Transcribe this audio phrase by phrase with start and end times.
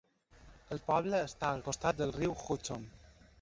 [0.75, 2.89] El poble està al costat del riu Hudson.